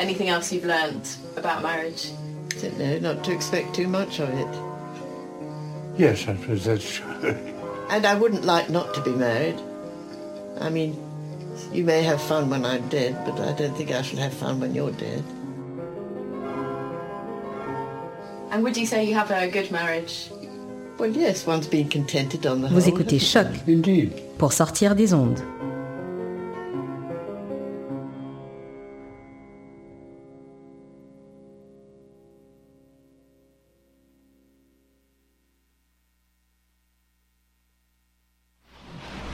[0.00, 2.10] Anything else you've learnt about marriage?
[2.62, 6.00] Don't know, not to expect too much of it.
[6.00, 7.36] Yes, I suppose that's true.
[7.90, 9.60] And I wouldn't like not to be married.
[10.58, 10.96] I mean,
[11.72, 14.60] you may have fun when I'm dead, but I don't think I shall have fun
[14.60, 15.22] when you're dead.
[18.50, 20.30] And would you say you have a good marriage?
[20.98, 24.12] Well, yes, one's been contented on the Vous écoutez CHOQ Indeed.
[24.38, 25.40] pour sortir des ondes.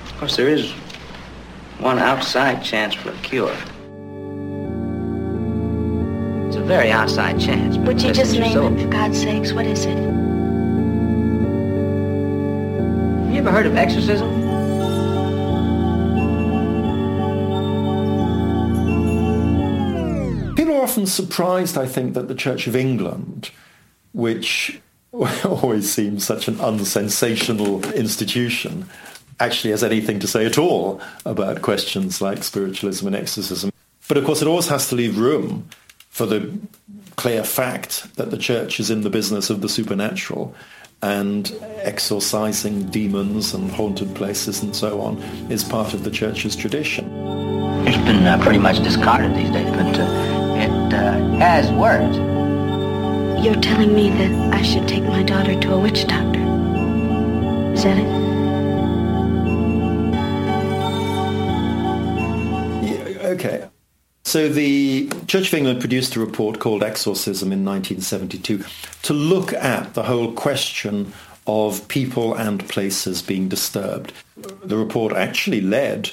[0.07, 0.73] Of course, there is
[1.81, 3.57] one outside chance for a cure.
[6.49, 7.77] It's a very outside chance.
[7.77, 8.73] but Would you just name yourself.
[8.73, 9.53] it, for God's sakes?
[9.53, 9.97] What is it?
[13.27, 14.29] Have you ever heard of exorcism?
[20.57, 23.51] People are often surprised, I think, that the Church of England,
[24.13, 24.81] which
[25.13, 28.89] always seems such an unsensational institution,
[29.41, 33.71] actually has anything to say at all about questions like spiritualism and exorcism.
[34.09, 35.69] But of course, it always has to leave room
[36.11, 36.59] for the
[37.17, 40.55] clear fact that the Church is in the business of the supernatural
[41.03, 45.19] and exorcising demons and haunted places and so on
[45.51, 47.05] is part of the Church's tradition.
[47.87, 52.17] It's been uh, pretty much discarded these days, but uh, it uh, has worked.
[53.45, 56.41] You're telling me that I should take my daughter to a witch doctor.
[57.75, 58.28] Is that it?
[63.39, 63.69] Okay.
[64.25, 68.65] So the Church of England produced a report called Exorcism in 1972
[69.03, 71.13] to look at the whole question
[71.47, 74.13] of people and places being disturbed.
[74.65, 76.11] The report actually led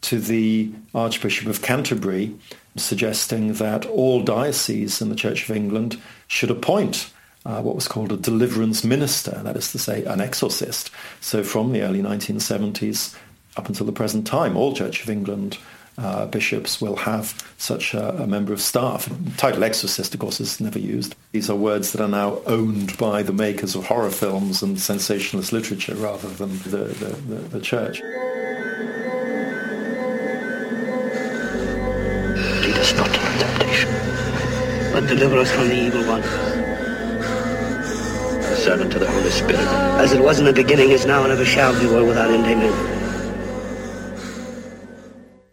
[0.00, 2.34] to the Archbishop of Canterbury
[2.76, 7.12] suggesting that all dioceses in the Church of England should appoint
[7.44, 10.90] uh, what was called a deliverance minister, that is to say, an exorcist.
[11.20, 13.14] So from the early 1970s
[13.58, 15.58] up until the present time, all Church of England
[16.02, 19.08] uh, bishops will have such a, a member of staff.
[19.36, 21.14] Title exorcist, of course, is never used.
[21.32, 25.52] These are words that are now owned by the makers of horror films and sensationalist
[25.52, 28.00] literature rather than the, the, the, the church.
[32.62, 33.90] Lead us not into temptation,
[34.92, 36.22] but deliver us from the evil one.
[38.40, 39.60] The servant of the Holy Spirit.
[39.98, 42.44] As it was in the beginning, is now, and ever shall be, world without end.
[42.44, 43.01] Amen.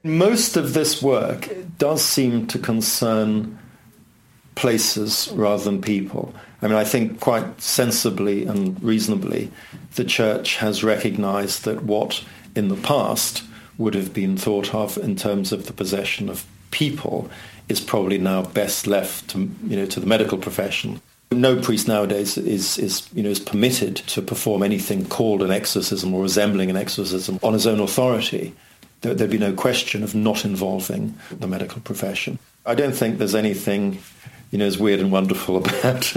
[0.09, 3.59] Most of this work does seem to concern
[4.55, 6.33] places rather than people.
[6.63, 9.51] I mean, I think quite sensibly and reasonably,
[9.95, 12.23] the church has recognized that what
[12.55, 13.43] in the past
[13.77, 17.29] would have been thought of in terms of the possession of people
[17.69, 20.99] is probably now best left to, you know, to the medical profession.
[21.31, 26.15] No priest nowadays is, is, you know, is permitted to perform anything called an exorcism
[26.15, 28.55] or resembling an exorcism on his own authority
[29.01, 32.37] there- there'd be no question of not involving the medical profession.
[32.65, 33.99] I don't think there's anything,
[34.51, 36.13] you know, as weird and wonderful about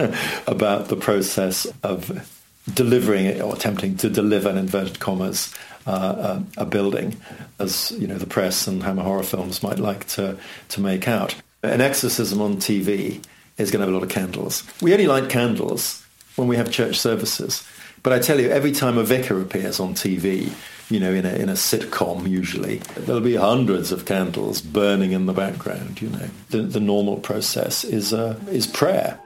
[0.46, 2.28] about the process of
[2.74, 5.52] delivering it or attempting to deliver, in inverted commas,
[5.86, 7.16] uh, a, a building,
[7.58, 10.36] as you know, the press and Hammer horror films might like to
[10.70, 11.34] to make out.
[11.62, 13.20] An exorcism on TV
[13.58, 14.64] is going to have a lot of candles.
[14.80, 16.04] We only light candles
[16.36, 17.62] when we have church services.
[18.02, 20.52] But I tell you, every time a vicar appears on TV,
[20.90, 25.26] you know, in a, in a sitcom usually, there'll be hundreds of candles burning in
[25.26, 26.28] the background, you know.
[26.50, 29.18] The, the normal process is, uh, is prayer.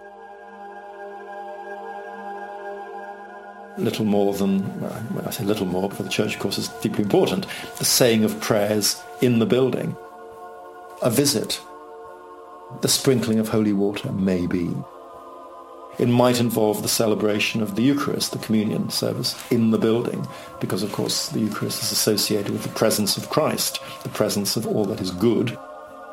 [3.79, 6.69] Little more than, well, I say little more, but for the church, of course, is
[6.81, 7.47] deeply important.
[7.79, 9.97] The saying of prayers in the building.
[11.03, 11.61] A visit.
[12.81, 14.75] The sprinkling of holy water, maybe.
[15.99, 20.27] It might involve the celebration of the Eucharist, the communion service, in the building,
[20.61, 24.67] because of course the Eucharist is associated with the presence of Christ, the presence of
[24.67, 25.59] all that is good.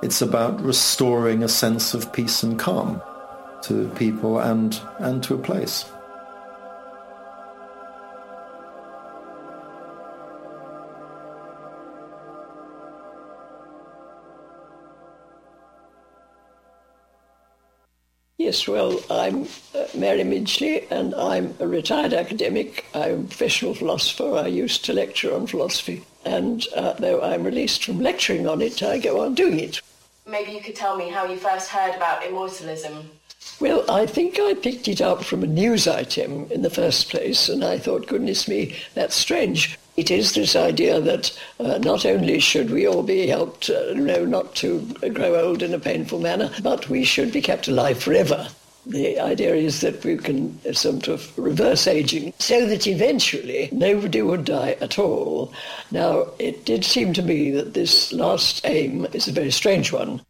[0.02, 3.02] It's about restoring a sense of peace and calm
[3.64, 5.86] to people and, and to a place.
[18.44, 22.86] Yes, well, I'm uh, Mary Midgley and I'm a retired academic.
[22.94, 24.36] I'm a professional philosopher.
[24.36, 26.04] I used to lecture on philosophy.
[26.26, 29.80] And uh, though I'm released from lecturing on it, I go on doing it.
[30.28, 33.12] Maybe you could tell me how you first heard about immortalism.
[33.62, 37.48] Well, I think I picked it up from a news item in the first place,
[37.48, 39.80] and I thought, goodness me, that's strange.
[39.96, 44.56] It is this idea that uh, not only should we all be helped, uh, not
[44.56, 44.82] to
[45.14, 48.48] grow old in a painful manner, but we should be kept alive forever.
[48.86, 54.46] The idea is that we can sort of reverse aging so that eventually nobody would
[54.46, 55.54] die at all.
[55.92, 60.22] Now, it did seem to me that this last aim is a very strange one.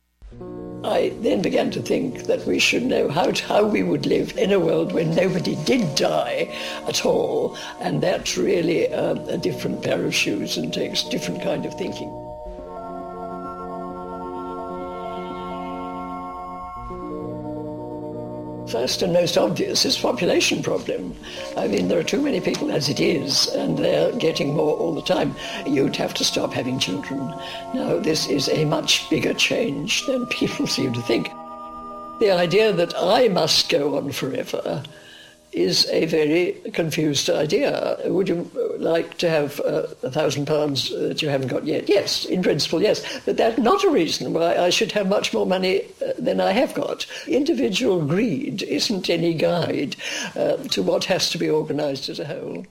[0.84, 4.38] I then began to think that we should know how, to, how we would live
[4.38, 6.54] in a world where nobody did die
[6.88, 11.66] at all, and that's really um, a different pair of shoes and takes different kind
[11.66, 12.23] of thinking.
[18.68, 21.16] First and most obvious is population problem.
[21.58, 24.96] I mean, there are too many people as it is, and they're getting more all
[24.96, 25.36] the time.
[25.66, 27.20] You'd have to stop having children.
[27.74, 31.30] Now, this is a much bigger change than people seem to think.
[32.20, 34.82] The idea that I must go on forever
[35.54, 37.98] is a very confused idea.
[38.06, 41.88] Would you like to have uh, a thousand pounds that you haven't got yet?
[41.88, 43.22] Yes, in principle, yes.
[43.26, 46.52] But that's not a reason why I should have much more money uh, than I
[46.52, 47.06] have got.
[47.28, 49.96] Individual greed isn't any guide
[50.36, 52.66] uh, to what has to be organised as a whole.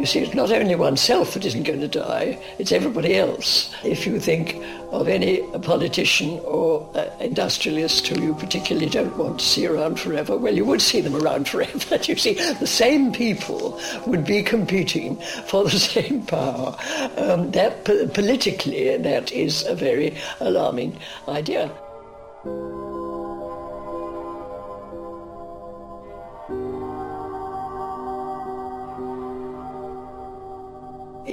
[0.00, 3.70] You see, it's not only oneself that isn't going to die, it's everybody else.
[3.84, 4.56] If you think
[4.92, 10.38] of any politician or uh, industrialist who you particularly don't want to see around forever,
[10.38, 11.96] well, you would see them around forever.
[12.04, 16.74] you see, the same people would be competing for the same power.
[17.18, 20.98] Um, that politically, that is a very alarming
[21.28, 21.70] idea.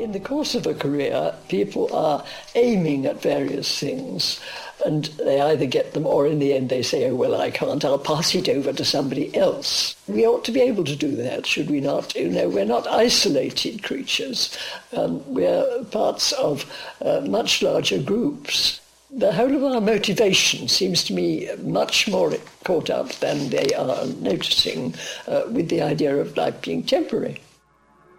[0.08, 2.24] In the course of a career, people are
[2.56, 4.40] aiming at various things
[4.86, 7.84] and they either get them or in the end they say, oh, well, I can't,
[7.84, 9.98] I'll pass it over to somebody else.
[10.08, 12.16] We ought to be able to do that, should we not?
[12.16, 14.58] You know, we're not isolated creatures.
[14.96, 16.64] Um, we're parts of
[17.02, 18.80] uh, much larger groups.
[19.12, 22.34] The whole of our motivation seems to me much more
[22.64, 24.96] caught up than they are noticing
[25.28, 27.42] uh, with the idea of life being temporary.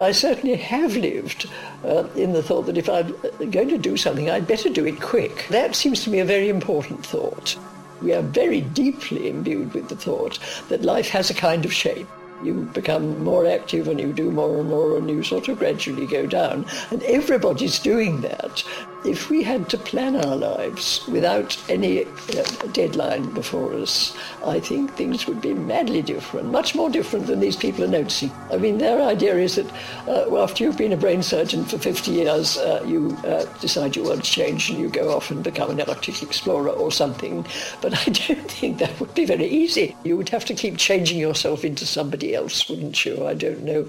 [0.01, 1.51] I certainly have lived
[1.85, 3.13] uh, in the thought that if I'm
[3.51, 5.47] going to do something, I'd better do it quick.
[5.51, 7.57] That seems to me a very important thought.
[8.01, 10.39] We are very deeply imbued with the thought
[10.69, 12.07] that life has a kind of shape.
[12.45, 16.07] You become more active and you do more and more and you sort of gradually
[16.07, 16.65] go down.
[16.93, 18.63] And everybody's doing that.
[19.05, 22.43] If we had to plan our lives without any uh,
[22.73, 27.55] deadline before us, I think things would be madly different, much more different than these
[27.55, 28.33] people are noticing.
[28.51, 29.71] I mean, their idea is that
[30.09, 34.03] uh, after you've been a brain surgeon for 50 years, uh, you uh, decide you
[34.03, 37.47] want to change and you go off and become an Arctic explorer or something.
[37.81, 39.97] But I don't think that would be very easy.
[40.03, 43.27] You would have to keep changing yourself into somebody else, wouldn't you?
[43.27, 43.87] I don't know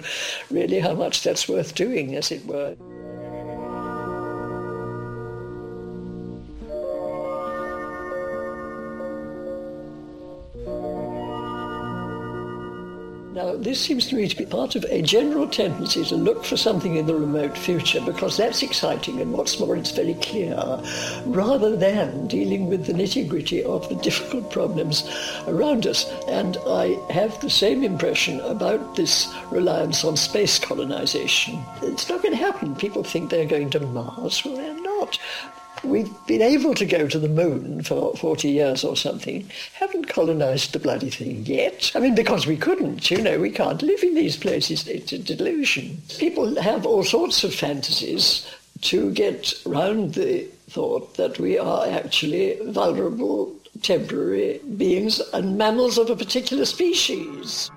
[0.52, 2.76] really how much that's worth doing, as it were.
[13.40, 16.58] Now, this seems to me to be part of a general tendency to look for
[16.58, 20.58] something in the remote future because that's exciting and what's more, it's very clear,
[21.26, 25.10] rather than dealing with the nitty-gritty of the difficult problems
[25.48, 26.06] around us.
[26.28, 31.64] And I have the same impression about this reliance on space colonization.
[31.82, 32.76] It's not going to happen.
[32.76, 34.44] People think they're going to Mars.
[34.44, 35.18] Well, they're not.
[35.84, 39.50] We've been able to go to the moon for 40 years or something.
[39.74, 41.92] Haven't colonized the bloody thing yet.
[41.96, 44.88] I mean, because we couldn't, you know, we can't live in these places.
[44.88, 46.02] It's a delusion.
[46.18, 48.46] People have all sorts of fantasies
[48.82, 56.10] to get round the thought that we are actually vulnerable, temporary beings and mammals of
[56.10, 57.72] a particular species.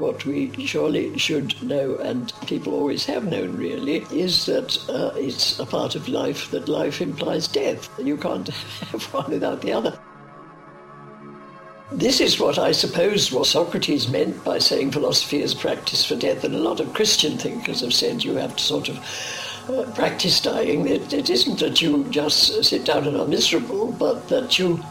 [0.00, 5.58] What we surely should know, and people always have known really, is that uh, it's
[5.58, 7.90] a part of life that life implies death.
[8.02, 8.48] You can't
[8.90, 10.00] have one without the other.
[11.92, 16.44] This is what I suppose what Socrates meant by saying philosophy is practice for death,
[16.44, 18.96] and a lot of Christian thinkers have said you have to sort of
[19.68, 20.88] uh, practice dying.
[20.88, 24.82] It, it isn't that you just sit down and are miserable, but that you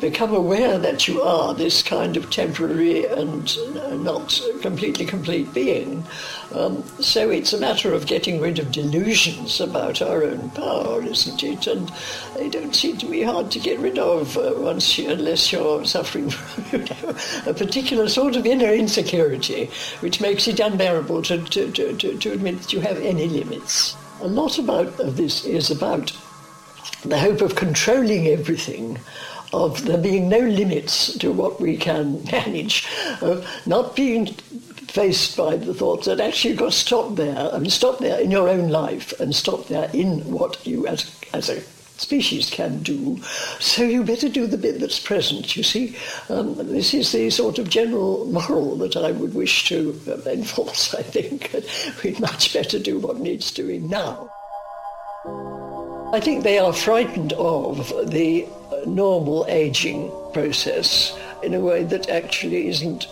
[0.00, 3.56] become aware that you are this kind of temporary and
[4.02, 6.04] not completely complete being.
[6.54, 11.42] Um, so it's a matter of getting rid of delusions about our own power, isn't
[11.42, 11.66] it?
[11.66, 11.90] And
[12.36, 15.84] they don't seem to be hard to get rid of uh, once you, unless you're
[15.84, 17.16] suffering from you know,
[17.46, 19.70] a particular sort of inner insecurity,
[20.00, 23.96] which makes it unbearable to, to, to, to, to admit that you have any limits.
[24.20, 26.12] A lot about of this is about
[27.04, 28.98] the hope of controlling everything
[29.52, 32.86] of there being no limits to what we can manage,
[33.20, 37.58] of not being faced by the thought that actually you've got to stop there, I
[37.58, 41.48] mean, stop there in your own life and stop there in what you as, as
[41.48, 41.62] a
[42.02, 43.18] species can do.
[43.58, 45.96] So you better do the bit that's present, you see.
[46.28, 50.94] Um, this is the sort of general moral that I would wish to uh, enforce,
[50.94, 51.54] I think.
[52.04, 54.28] We'd much better do what needs doing now.
[56.12, 58.46] I think they are frightened of the
[58.86, 63.06] normal aging process in a way that actually isn't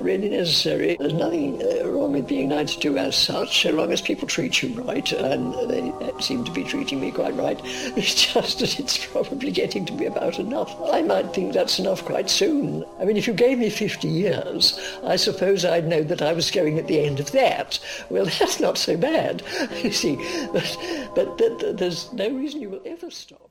[0.00, 0.96] really necessary.
[0.98, 4.70] There's nothing uh, wrong with being 92 as such, so long as people treat you
[4.82, 7.60] right, and they seem to be treating me quite right.
[8.00, 10.74] It's just that it's probably getting to be about enough.
[10.92, 12.84] I might think that's enough quite soon.
[12.98, 16.50] I mean, if you gave me 50 years, I suppose I'd know that I was
[16.50, 17.78] going at the end of that.
[18.08, 19.42] Well, that's not so bad,
[19.82, 20.16] you see,
[20.52, 20.76] but,
[21.14, 23.50] but, but there's no reason you will ever stop.